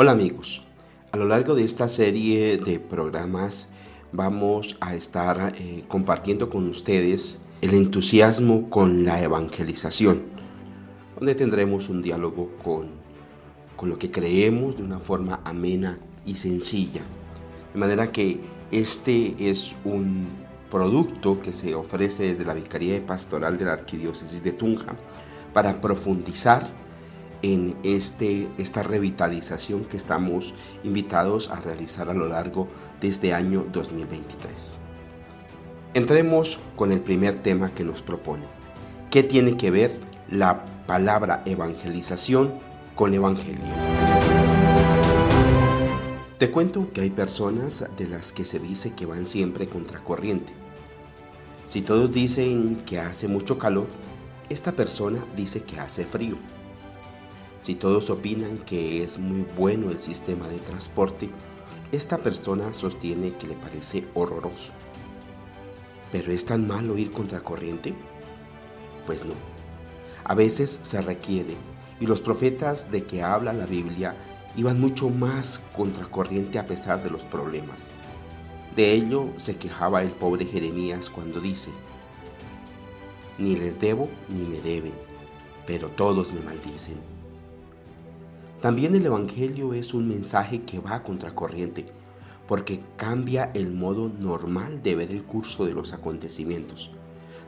Hola 0.00 0.12
amigos, 0.12 0.62
a 1.10 1.16
lo 1.16 1.26
largo 1.26 1.56
de 1.56 1.64
esta 1.64 1.88
serie 1.88 2.56
de 2.56 2.78
programas 2.78 3.68
vamos 4.12 4.76
a 4.78 4.94
estar 4.94 5.54
eh, 5.56 5.82
compartiendo 5.88 6.50
con 6.50 6.68
ustedes 6.68 7.40
el 7.62 7.74
entusiasmo 7.74 8.70
con 8.70 9.04
la 9.04 9.20
evangelización, 9.20 10.22
donde 11.16 11.34
tendremos 11.34 11.88
un 11.88 12.00
diálogo 12.00 12.48
con, 12.62 12.90
con 13.74 13.88
lo 13.88 13.98
que 13.98 14.12
creemos 14.12 14.76
de 14.76 14.84
una 14.84 15.00
forma 15.00 15.40
amena 15.44 15.98
y 16.24 16.36
sencilla. 16.36 17.02
De 17.74 17.80
manera 17.80 18.12
que 18.12 18.38
este 18.70 19.34
es 19.50 19.74
un 19.84 20.28
producto 20.70 21.42
que 21.42 21.52
se 21.52 21.74
ofrece 21.74 22.22
desde 22.22 22.44
la 22.44 22.54
Vicaría 22.54 23.04
Pastoral 23.04 23.58
de 23.58 23.64
la 23.64 23.72
Arquidiócesis 23.72 24.44
de 24.44 24.52
Tunja 24.52 24.94
para 25.52 25.80
profundizar 25.80 26.87
en 27.42 27.76
este, 27.82 28.48
esta 28.58 28.82
revitalización 28.82 29.84
que 29.84 29.96
estamos 29.96 30.54
invitados 30.84 31.50
a 31.50 31.60
realizar 31.60 32.08
a 32.08 32.14
lo 32.14 32.28
largo 32.28 32.68
de 33.00 33.08
este 33.08 33.32
año 33.32 33.66
2023. 33.72 34.76
Entremos 35.94 36.58
con 36.76 36.92
el 36.92 37.00
primer 37.00 37.36
tema 37.36 37.74
que 37.74 37.84
nos 37.84 38.02
propone. 38.02 38.44
¿Qué 39.10 39.22
tiene 39.22 39.56
que 39.56 39.70
ver 39.70 39.98
la 40.30 40.64
palabra 40.86 41.42
evangelización 41.46 42.52
con 42.94 43.14
evangelio? 43.14 43.64
Te 46.38 46.50
cuento 46.52 46.92
que 46.92 47.00
hay 47.00 47.10
personas 47.10 47.84
de 47.96 48.06
las 48.06 48.32
que 48.32 48.44
se 48.44 48.60
dice 48.60 48.92
que 48.94 49.06
van 49.06 49.26
siempre 49.26 49.66
contracorriente. 49.66 50.52
Si 51.66 51.82
todos 51.82 52.12
dicen 52.12 52.76
que 52.76 53.00
hace 53.00 53.26
mucho 53.26 53.58
calor, 53.58 53.88
esta 54.48 54.72
persona 54.72 55.24
dice 55.36 55.62
que 55.62 55.80
hace 55.80 56.04
frío. 56.04 56.36
Si 57.60 57.74
todos 57.74 58.08
opinan 58.10 58.58
que 58.58 59.02
es 59.02 59.18
muy 59.18 59.44
bueno 59.56 59.90
el 59.90 59.98
sistema 59.98 60.48
de 60.48 60.58
transporte, 60.58 61.28
esta 61.90 62.18
persona 62.18 62.72
sostiene 62.72 63.34
que 63.34 63.48
le 63.48 63.54
parece 63.54 64.04
horroroso. 64.14 64.72
¿Pero 66.12 66.32
es 66.32 66.44
tan 66.44 66.66
malo 66.66 66.96
ir 66.96 67.10
contracorriente? 67.10 67.94
Pues 69.06 69.24
no. 69.24 69.34
A 70.24 70.34
veces 70.34 70.78
se 70.82 71.02
requiere, 71.02 71.56
y 72.00 72.06
los 72.06 72.20
profetas 72.20 72.90
de 72.90 73.04
que 73.04 73.22
habla 73.22 73.52
la 73.52 73.66
Biblia 73.66 74.14
iban 74.56 74.80
mucho 74.80 75.10
más 75.10 75.62
contracorriente 75.76 76.58
a 76.58 76.66
pesar 76.66 77.02
de 77.02 77.10
los 77.10 77.24
problemas. 77.24 77.90
De 78.76 78.92
ello 78.92 79.28
se 79.36 79.56
quejaba 79.56 80.02
el 80.02 80.10
pobre 80.10 80.46
Jeremías 80.46 81.10
cuando 81.10 81.40
dice, 81.40 81.70
ni 83.38 83.56
les 83.56 83.80
debo 83.80 84.08
ni 84.28 84.44
me 84.44 84.60
deben, 84.60 84.94
pero 85.66 85.88
todos 85.88 86.32
me 86.32 86.40
maldicen. 86.40 87.17
También 88.60 88.96
el 88.96 89.06
Evangelio 89.06 89.72
es 89.72 89.94
un 89.94 90.08
mensaje 90.08 90.62
que 90.62 90.80
va 90.80 90.96
a 90.96 91.02
contracorriente, 91.04 91.86
porque 92.48 92.80
cambia 92.96 93.52
el 93.54 93.72
modo 93.72 94.08
normal 94.08 94.82
de 94.82 94.96
ver 94.96 95.12
el 95.12 95.22
curso 95.22 95.64
de 95.64 95.74
los 95.74 95.92
acontecimientos, 95.92 96.90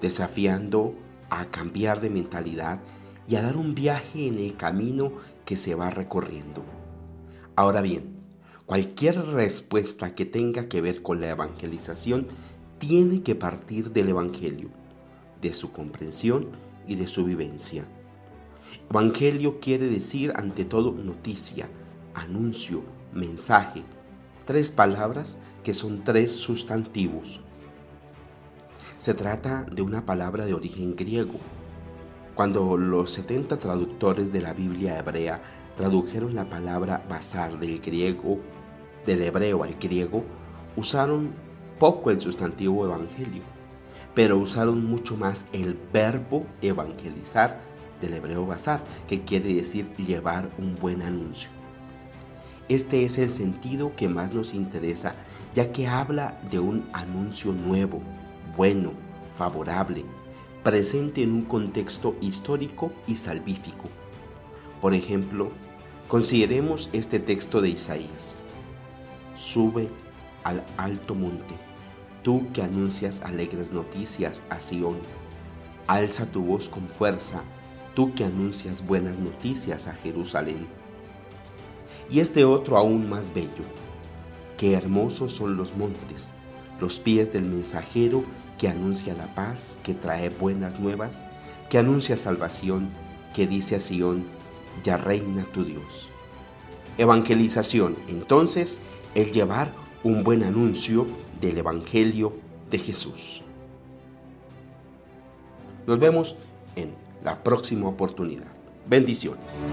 desafiando 0.00 0.94
a 1.28 1.46
cambiar 1.50 2.00
de 2.00 2.08
mentalidad 2.08 2.80
y 3.28 3.36
a 3.36 3.42
dar 3.42 3.56
un 3.56 3.74
viaje 3.74 4.28
en 4.28 4.38
el 4.38 4.56
camino 4.56 5.12
que 5.44 5.56
se 5.56 5.74
va 5.74 5.90
recorriendo. 5.90 6.64
Ahora 7.54 7.82
bien, 7.82 8.16
cualquier 8.64 9.26
respuesta 9.26 10.14
que 10.14 10.24
tenga 10.24 10.68
que 10.68 10.80
ver 10.80 11.02
con 11.02 11.20
la 11.20 11.30
evangelización 11.30 12.28
tiene 12.78 13.22
que 13.22 13.34
partir 13.34 13.92
del 13.92 14.08
Evangelio, 14.08 14.70
de 15.42 15.52
su 15.52 15.70
comprensión 15.70 16.48
y 16.86 16.94
de 16.94 17.08
su 17.08 17.24
vivencia. 17.24 17.84
Evangelio 18.90 19.60
quiere 19.60 19.86
decir 19.88 20.32
ante 20.36 20.64
todo 20.64 20.92
noticia, 20.92 21.68
anuncio, 22.14 22.82
mensaje. 23.12 23.82
Tres 24.44 24.72
palabras 24.72 25.38
que 25.62 25.74
son 25.74 26.04
tres 26.04 26.32
sustantivos. 26.32 27.40
Se 28.98 29.14
trata 29.14 29.66
de 29.70 29.82
una 29.82 30.06
palabra 30.06 30.46
de 30.46 30.54
origen 30.54 30.96
griego. 30.96 31.40
Cuando 32.34 32.76
los 32.76 33.10
70 33.12 33.58
traductores 33.58 34.32
de 34.32 34.40
la 34.40 34.52
Biblia 34.52 34.98
hebrea 34.98 35.42
tradujeron 35.76 36.34
la 36.34 36.48
palabra 36.48 37.04
basar 37.08 37.58
del 37.58 37.80
griego, 37.80 38.38
del 39.04 39.22
hebreo 39.22 39.62
al 39.62 39.74
griego, 39.74 40.24
usaron 40.76 41.32
poco 41.78 42.10
el 42.10 42.20
sustantivo 42.20 42.84
evangelio, 42.84 43.42
pero 44.14 44.36
usaron 44.38 44.84
mucho 44.84 45.16
más 45.16 45.46
el 45.52 45.78
verbo 45.92 46.46
evangelizar 46.62 47.60
del 48.04 48.14
hebreo 48.14 48.46
bazar, 48.46 48.84
que 49.08 49.22
quiere 49.22 49.54
decir 49.54 49.92
llevar 49.96 50.50
un 50.58 50.74
buen 50.74 51.02
anuncio. 51.02 51.48
Este 52.68 53.04
es 53.04 53.18
el 53.18 53.30
sentido 53.30 53.94
que 53.94 54.08
más 54.08 54.32
nos 54.32 54.54
interesa, 54.54 55.14
ya 55.54 55.70
que 55.72 55.86
habla 55.86 56.40
de 56.50 56.58
un 56.58 56.88
anuncio 56.92 57.52
nuevo, 57.52 58.00
bueno, 58.56 58.92
favorable, 59.36 60.04
presente 60.62 61.22
en 61.22 61.32
un 61.32 61.42
contexto 61.42 62.16
histórico 62.20 62.90
y 63.06 63.16
salvífico. 63.16 63.84
Por 64.80 64.94
ejemplo, 64.94 65.50
consideremos 66.08 66.88
este 66.92 67.18
texto 67.18 67.60
de 67.60 67.70
Isaías. 67.70 68.34
Sube 69.34 69.88
al 70.44 70.64
alto 70.78 71.14
monte, 71.14 71.54
tú 72.22 72.46
que 72.54 72.62
anuncias 72.62 73.20
alegres 73.20 73.72
noticias 73.72 74.42
a 74.48 74.58
Sión. 74.58 74.96
Alza 75.86 76.24
tu 76.24 76.42
voz 76.42 76.70
con 76.70 76.88
fuerza 76.88 77.42
tú 77.94 78.14
que 78.14 78.24
anuncias 78.24 78.84
buenas 78.84 79.18
noticias 79.18 79.86
a 79.86 79.94
Jerusalén. 79.94 80.66
Y 82.10 82.20
este 82.20 82.44
otro 82.44 82.76
aún 82.76 83.08
más 83.08 83.32
bello, 83.32 83.64
qué 84.58 84.74
hermosos 84.74 85.32
son 85.32 85.56
los 85.56 85.76
montes, 85.76 86.32
los 86.80 86.98
pies 86.98 87.32
del 87.32 87.44
mensajero 87.44 88.24
que 88.58 88.68
anuncia 88.68 89.14
la 89.14 89.34
paz, 89.34 89.78
que 89.82 89.94
trae 89.94 90.28
buenas 90.28 90.78
nuevas, 90.78 91.24
que 91.70 91.78
anuncia 91.78 92.16
salvación, 92.16 92.90
que 93.34 93.46
dice 93.46 93.76
a 93.76 93.80
Sión, 93.80 94.24
ya 94.82 94.96
reina 94.96 95.44
tu 95.52 95.64
Dios. 95.64 96.08
Evangelización, 96.98 97.96
entonces, 98.08 98.78
es 99.14 99.32
llevar 99.32 99.72
un 100.02 100.22
buen 100.22 100.42
anuncio 100.42 101.06
del 101.40 101.58
Evangelio 101.58 102.34
de 102.70 102.78
Jesús. 102.78 103.42
Nos 105.86 105.98
vemos 105.98 106.36
en 106.76 107.03
la 107.24 107.42
próxima 107.42 107.88
oportunidad. 107.88 108.44
Bendiciones. 108.86 109.64